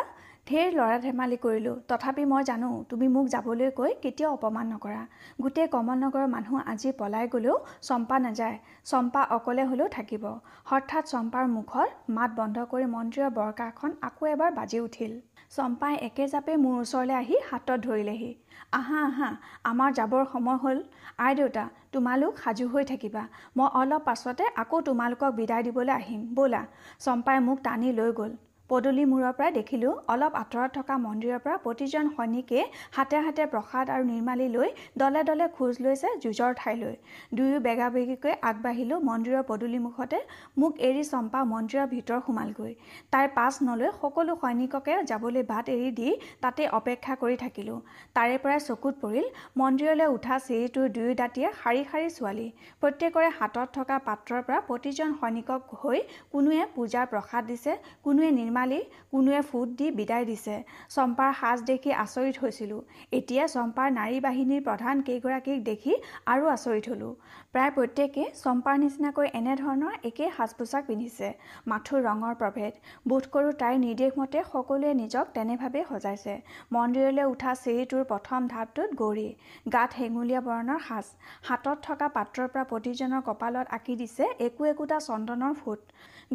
[0.48, 5.02] ঢেৰ ল'ৰা ধেমালি কৰিলোঁ। তথাপি মই জানো তুমি মোক যাবলৈ কৈ কেতিয়াও অপমান নকৰা।
[5.42, 7.56] গোটেই কমলনগৰৰ মানুহ আজি পলাই গ'লেও
[7.88, 8.56] চম্পা নাযায়।
[8.90, 10.24] চম্পা অকলে হ'লেও থাকিব।
[10.70, 11.86] হঠাৎ চম্পাৰ মুখৰ
[12.16, 15.12] মাত বন্ধ কৰি মন্দিৰৰ বৰকাখন আকৌ এবাৰ বাজি উঠিল।
[15.52, 18.30] চম্পাই একে জাপে মোৰ ওচৰলৈ আহি হাতত ধৰিলেহি।
[18.72, 19.28] আহা আহা
[19.70, 20.78] আমাৰ যাবৰ সময় হ'ল।
[21.24, 23.24] আই দেউতা তোমালোক সাজু হৈ থাকিবা।
[23.56, 26.62] মই অলপ পাছতে আকৌ তোমালোকক বিদায় দিবলৈ আহিম। ব'লা।
[26.98, 28.32] চম্পাই মোক টানি লৈ গ'ল।
[28.72, 32.60] পদূলি মূৰৰ পৰাই দেখিলোঁ অলপ আঁতৰত থকা মন্দিৰৰ পৰা প্ৰতিজন সৈনিকে
[32.96, 34.68] হাতে হাতে প্ৰসাদ আৰু নিৰ্মালি লৈ
[35.02, 36.94] দলে দলে খোজ লৈছে যুঁজৰ ঠাইলৈ।
[37.36, 40.20] দুয়ো বেগা বেগিকৈ আগবাঢ়িলোঁ মন্দিৰৰ পদূলি মুখতে।
[40.60, 42.72] মোক এৰি চম্পা মন্দিৰৰ ভিতৰ সোমালগৈ।
[43.12, 46.08] তাইৰ পাছ নলৈ সকলো সৈনিককে যাবলৈ বাট এৰি দি
[46.46, 47.78] তাতে অপেক্ষা কৰি থাকিলোঁ।
[48.16, 49.26] তাৰে পৰাই চকুত পৰিল
[49.62, 52.48] মন্দিৰলৈ উঠা চিৰিটোৰ দুয়ো দাঁতিয়ে শাৰী শাৰী ছোৱালী।
[52.80, 55.98] প্ৰত্যেকৰে হাতত থকা পাত্ৰৰ পৰা প্ৰতিজন সৈনিকক হৈ
[56.32, 57.72] কোনোৱে পূজাৰ প্ৰসাদ দিছে
[58.04, 58.80] কোনোৱে নিৰ্মালি নিৰ্মালী
[59.12, 60.54] কোনোৱে ফুট দি বিদায় দিছে।
[60.94, 62.80] চম্পাৰ সাজ দেখি আচৰিত হৈছিলোঁ।
[63.18, 65.92] এতিয়া চম্পাৰ নাৰী বাহিনীৰ প্ৰধান কেইগৰাকীক দেখি
[66.32, 67.12] আৰু আচৰিত হ'লোঁ।
[67.52, 71.28] প্ৰায় প্ৰত্যেকেই চম্পাৰ নিচিনাকৈ এনেধৰণৰ একেই সাজ পোছাক পিন্ধিছে
[71.70, 72.72] মাথোৰ ৰঙৰ প্ৰভেদ।
[73.08, 76.34] বোধ কৰোঁ তাইৰ নিৰ্দেশমতে সকলোৱে নিজক তেনেভাৱেই সজাইছে।
[76.76, 79.28] মন্দিৰলৈ উঠা চিৰিটোৰ প্ৰথম ধাপটোত গৌৰী।
[79.74, 81.06] গাত হেঙুলীয়া বৰণৰ সাজ।
[81.48, 85.80] হাতত থকা পাত্ৰৰ পৰা প্ৰতিজনৰ কপালত আঁকি দিছে একো একোটা চন্দনৰ ফুট।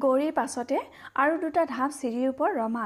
[0.03, 0.77] গৌৰীৰ পাছতে
[1.21, 2.86] আৰু দুটা ঢাপ চিৰিৰ ওপৰত ৰমা।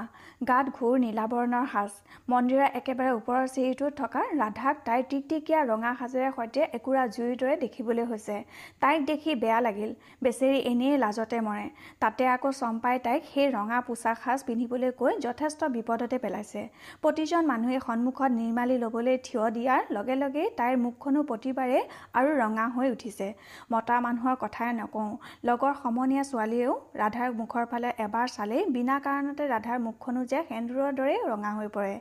[0.50, 1.96] গাত ঘূৰ নীলাবৰণৰ সাজ।
[2.32, 8.06] মন্দিৰৰ একেবাৰে ওপৰৰ চিৰিটোত থকা ৰাধাক তাইৰ টিকটিকীয়া ৰঙা সাজেৰে সৈতে একুৰা জুইৰ দৰে দেখিবলৈ
[8.12, 8.36] হৈছে।
[8.84, 9.92] তাইক দেখি বেয়া লাগিল।
[10.24, 11.66] বেচেৰি এনেই লাজতে মৰে।
[12.02, 16.62] তাতে আকৌ চম্পাই তাইক সেই ৰঙা পোচাক সাজ পিন্ধিবলৈ কৈ যথেষ্ট বিপদতে পেলাইছে।
[17.04, 21.80] প্ৰতিজন মানুহে সন্মুখত নিৰ্মালি ল'বলৈ থিয় দিয়াৰ লগে লগেই তাইৰ মুখখনো প্ৰতিবাৰে
[22.18, 23.28] আৰু ৰঙা হৈ উঠিছে।
[23.72, 25.12] মতা মানুহৰ কথাই নকওঁ।
[25.48, 31.22] লগৰ সমনীয়া ছোৱালীয়েও ৰাধাৰ মুখৰ ফালে এবাৰ চালেই বিনা কাৰণতে ৰাধাৰ মুখখনো যে সেন্দুৰৰ দৰেই
[31.32, 31.96] ৰঙা হৈ পৰে।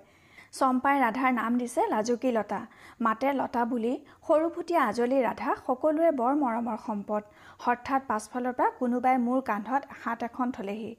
[0.58, 2.60] চম্পাই ৰাধাৰ নাম দিছে লাজুকী লতা।
[3.06, 3.92] মাতে লতা বুলি
[4.26, 7.22] সৰুফুটীয়া আজলি ৰাধা সকলোৰে বৰ মৰমৰ সম্পদ।
[7.64, 10.90] হঠাৎ পাছফালৰ পৰা কোনোবাই মোৰ কান্ধত হাত এখন থলেহি।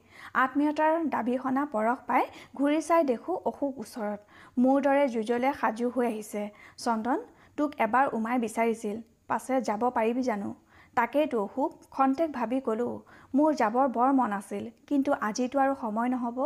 [0.42, 1.34] আত্মীয়তাৰ দাবী
[1.74, 2.22] পৰশ পাই
[2.58, 4.20] ঘূৰি চাই দেখোঁ অসুখ ওচৰত।
[4.62, 6.42] মোৰ দৰে যুঁজলে সাজু হৈ আহিছে।
[6.84, 7.18] চন্দন
[7.58, 8.96] তোক এবাৰ উমাই বিচাৰিছিল।
[9.30, 10.50] পাছে যাব পাৰিবি জানো?
[10.96, 12.94] তাকেইতো অসুখ খন্তেক ভাবি ক'লোঁ।
[13.34, 16.38] মোৰ যাবৰ বৰ মন আছিল কিন্তু আজিতো আৰু সময় নহ'ব।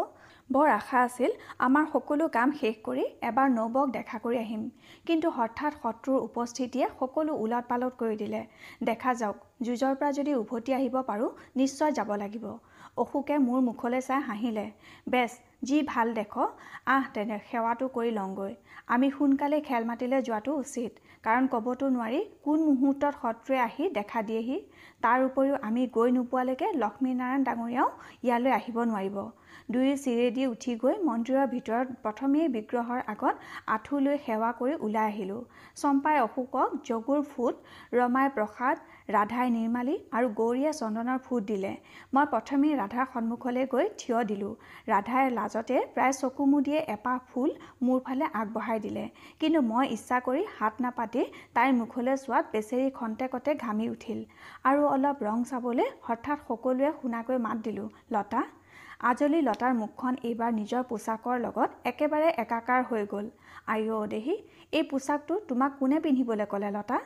[0.50, 1.30] বৰ আশা আছিল
[1.66, 4.62] আমাৰ সকলো কাম শেষ কৰি এবাৰ নবক দেখা কৰি আহিম।
[5.06, 8.40] কিন্তু হঠাৎ শত্ৰুৰ উপস্থিতিয়ে সকলো ওলট পালট কৰি দিলে।
[8.90, 12.44] দেখা যাওক যুঁজৰ পৰা যদি উভতি আহিব পাৰোঁ নিশ্চয় যাব লাগিব।
[13.02, 14.66] অশোকে মোৰ মুখলৈ চাই হাঁহিলে।
[15.08, 15.30] বেছ
[15.62, 16.34] যি ভাল দেখ
[16.94, 18.52] আহ তেনে সেৱাটো কৰি লওঁগৈ।
[18.94, 20.92] আমি সোনকালে খেল মাতিলৈ যোৱাটো উচিত
[21.24, 24.58] কাৰণ ক'বতো নোৱাৰি কোন মুহূৰ্তত শত্ৰুৱে আহি দেখা দিয়েহি।
[25.04, 27.88] তাৰ উপৰিও আমি গৈ নোপোৱালৈকে লক্ষ্মীনাৰায়ণ ডাঙৰীয়াও
[28.26, 29.16] ইয়ালৈ আহিব নোৱাৰিব।
[29.74, 33.34] দুই চিৰেদি উঠি গৈ মন্দিৰৰ ভিতৰত প্ৰথমেই বিগ্ৰহৰ আগত
[33.74, 35.42] আঁঠু লৈ সেৱা কৰি ওলাই আহিলোঁ।
[35.82, 37.54] চম্পাই অশোকক জগুৰ ফুট
[37.98, 38.76] ৰমাই প্ৰসাদ
[39.14, 41.72] ৰাধাই নিৰ্মালী আৰু গৌৰীয়ে চন্দনৰ ফুট দিলে।
[42.14, 44.52] মই প্ৰথমেই ৰাধাৰ সন্মুখলৈ গৈ থিয় দিলোঁ।
[44.92, 47.50] ৰাধাই লাজতে প্ৰায় চকু মুদিয়ে এপাহ ফুল
[47.86, 49.04] মোৰ ফালে আগবঢ়াই দিলে।
[49.40, 51.22] কিন্তু মই ইচ্ছা কৰি হাত নাপাতি
[51.54, 54.20] তাইৰ মুখলৈ চোৱাত বেচেৰি খন্তেকতে ঘামি উঠিল
[54.68, 58.42] আৰু অলপ ৰং চাবলৈ হঠাৎ সকলোৱে শুনাকৈ মাত দিলোঁ লতা
[59.08, 63.26] আজলি লতাৰ মুখখন এইবাৰ নিজৰ পোচাকৰ লগত একেবাৰে একাকাৰ হৈ গ'ল।
[63.72, 64.34] আইঅ' দেহি
[64.78, 66.98] এই পোচাকটো তোমাক কোনে পিন্ধিবলৈ ক'লে লতা?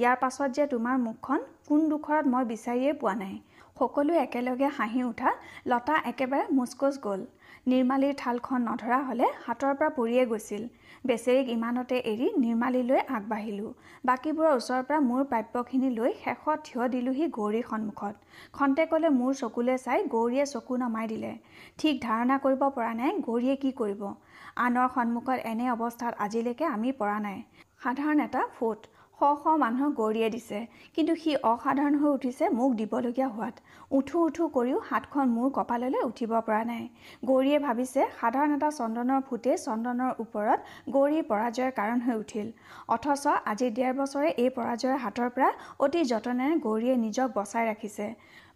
[0.00, 3.34] ইয়াৰ পাছত যে তোমাৰ মুখখন কোন ডোখৰত মই বিচাৰিয়েই পোৱা নাই।
[3.78, 5.30] সকলোৱে একেলগে হাঁহি উঠা
[5.70, 7.20] লতা একেবাৰে মুচকোচ গ'ল।
[7.70, 10.62] নিৰ্মালীৰ থালখন নধৰা হ'লে হাতৰ পৰা পৰিয়ে গৈছিল।
[11.08, 13.70] বেচেৰিক ইমানতে এৰি নিৰ্মালীলৈ আগবাঢ়িলোঁ।
[14.08, 18.14] বাকীবোৰৰ ওচৰৰ পৰা মোৰ প্ৰাপ্যখিনি লৈ শেষত থিয় দিলোঁহি গৌৰীৰ সন্মুখত।
[18.56, 21.32] খন্তেকলে মোৰ চকুলৈ চাই গৌৰীয়ে চকু নমাই দিলে।
[21.78, 24.02] ঠিক ধাৰণা কৰিব পৰা নাই গৌৰীয়ে কি কৰিব।
[24.66, 27.38] আনৰ সন্মুখত এনে অৱস্থাত আজিলৈকে আমি পৰা নাই।
[27.82, 28.80] সাধাৰণ এটা ফুট।
[29.20, 30.58] শ শ মানুহক গৌৰীয়ে দিছে।
[30.96, 33.54] কিন্তু সি অসাধাৰণ হৈ উঠিছে মোক দিবলগীয়া হোৱাত।
[33.98, 36.84] উঠো উঠো কৰিও হাতখন মোৰ কপাললৈ উঠিব পৰা নাই।
[37.28, 40.58] গৌৰীয়ে ভাবিছে সাধাৰণ এটা চন্দনৰ ফুটেই চন্দনৰ ওপৰত
[40.94, 42.48] গৌৰীৰ পৰাজয়ৰ কাৰণ হৈ উঠিল।
[42.94, 45.50] অথচ আজি ডেৰ বছৰে এই পৰাজয়ৰ হাতৰ পৰা
[45.84, 48.06] অতি যতনেৰে গৌৰীয়ে নিজক বচাই ৰাখিছে।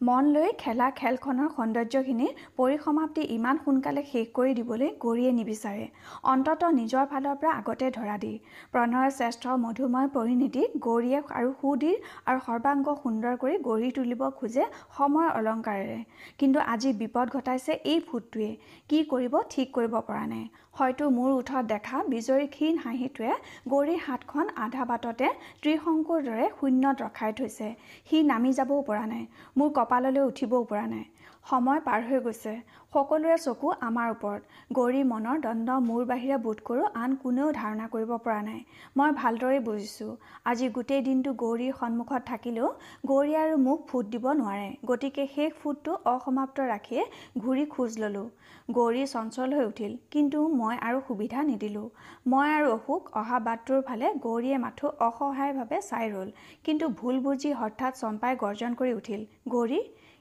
[0.06, 5.84] মন লৈ খেলা খেলখনৰ সৌন্দৰ্যখিনি পৰিসমাপ্তি ইমান সোনকালে শেষ কৰি দিবলৈ গৌৰীয়ে নিবিচাৰে।
[6.32, 8.32] অন্ততঃ নিজৰ ফালৰ পৰা আগতে ধৰা দি।
[8.72, 11.96] প্ৰণয়ৰ শ্ৰেষ্ঠ মধুময় পৰিণীতিক গৌৰীয়ে আৰু সুদীৰ
[12.28, 14.64] আৰু সৰ্বাংগ সুন্দৰ কৰি গঢ়ি তুলিব খোজে
[14.96, 15.98] সময়ৰ অলংকাৰেৰে।
[16.40, 18.50] কিন্তু আজি বিপদ ঘটাইছে এই ফুটটোৱে
[18.90, 23.32] কি কৰিব ঠিক কৰিব পৰা নাই। হয়তো মোৰ ওঠত দেখা বিজয়ী ক্ষীণ হাঁহিটোৱে
[23.72, 25.26] গৌৰীৰ হাতখন আধা বাটতে
[25.62, 27.68] ত্ৰিশংকুৰ দৰে শূন্যত ৰখাই থৈছে।
[28.08, 29.24] সি নামি যাবও পৰা নাই
[29.58, 31.04] মোৰ কপাললৈ উঠিবও পৰা নাই।
[31.50, 32.52] সময় পাৰ হৈ গৈছে
[32.92, 34.40] সকলোৰে চকু আমাৰ ওপৰত।
[34.76, 38.60] গৌৰী মনৰ দণ্ড মোৰ বাহিৰে বোধ কৰোঁ আন কোনেও ধাৰণা কৰিব পৰা নাই।
[38.96, 40.12] মই ভালদৰে বুজিছোঁ
[40.50, 42.68] আজি গোটেই দিনটো গৌৰীৰ সন্মুখত থাকিলেও
[43.10, 47.02] গৌৰী আৰু মোক ফুট দিব নোৱাৰে গতিকে সেই ফুটটো অসমাপ্ত ৰাখিয়ে
[47.42, 48.26] ঘূৰি খোজ ল'লোঁ।
[48.68, 51.86] গৌৰী চঞ্চল হৈ উঠিল। কিন্তু মই আৰু সুবিধা নিদিলোঁ।
[52.26, 56.28] মই আৰু অশোক অহা বাটটোৰ ফালে গৌৰীয়ে মাথো অসহায়ভাৱে চাই ৰ'ল।
[56.64, 59.80] কিন্তু ভুল বুজি হঠাৎ চম্পাই গৰ্জন কৰি উঠিল গৌৰী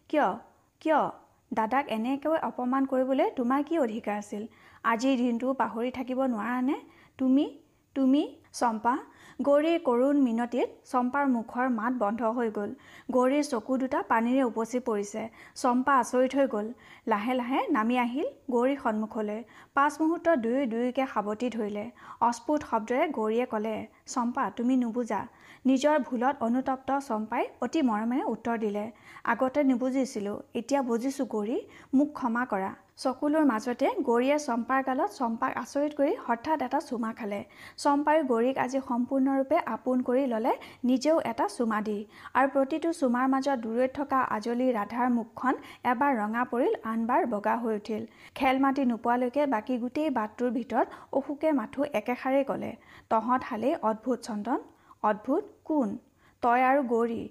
[0.09, 0.29] কিয়?
[0.81, 1.01] কিয়?
[1.51, 4.43] দাদাক এনেকৈ অপমান কৰিবলৈ তোমাৰ কি অধিকাৰ আছিল?
[4.83, 6.75] আজিৰ দিনটো পাহৰি থাকিব নোৱাৰানে?
[7.17, 7.45] তুমি
[7.95, 8.21] তুমি
[8.53, 8.93] চম্পা
[9.41, 12.73] গৌৰীৰ কৰুণ মিনতিত চম্পাৰ মুখৰ মাত বন্ধ হৈ গ'ল।
[13.11, 15.23] গৌৰীৰ চকু দুটা পানীৰে উপচি পৰিছে।
[15.61, 16.67] চম্পা আচৰিত হৈ গ'ল।
[17.07, 19.39] লাহে লাহে নামি আহিল গৌৰীৰ সন্মুখলৈ।
[19.75, 21.85] পাঁচ মুহূৰ্তত দুয়ো দুয়োকে সাৱটি ধৰিলে।
[22.29, 23.75] অস্ফুট শব্দৰে গৌৰীয়ে ক'লে
[24.13, 25.21] চম্পা তুমি নুবুজা।
[25.65, 28.81] নিজৰ ভুলত অনুতপ্ত চম্পাই অতি মৰমেৰে উত্তৰ দিলে।
[29.33, 31.57] আগতে নুবুজিছিলোঁ এতিয়া বুজিছোঁ গৌৰী
[31.97, 32.71] মোক ক্ষমা কৰা।
[33.03, 37.39] চকুলোৰ মাজতে গৌৰীয়ে চম্পাৰ গালত চম্পাক আচৰিত কৰি হঠাৎ এটা চুমা খালে।
[37.83, 40.53] চম্পাই গৌৰীক আজি সম্পূৰ্ণৰূপে আপোন কৰি ল'লে
[40.89, 41.97] নিজেও এটা চুমা দি।
[42.37, 45.55] আৰু প্ৰতিটো চুমাৰ মাজত দূৰৈত থকা আজলি ৰাধাৰ মুখখন
[45.91, 48.03] এবাৰ ৰঙা পৰিল আনবাৰ বগা হৈ উঠিল।
[48.37, 52.71] খেল মাতি নোপোৱালৈকে বাকী গোটেই বাটটোৰ ভিতৰত অশোকে মাথো একেষাৰেই ক'লে
[53.11, 54.59] তহঁত হালেই অদ্ভুত চন্দন।
[55.03, 55.93] অদ্ভুত কোন
[56.43, 57.21] তই আৰু গৌৰী।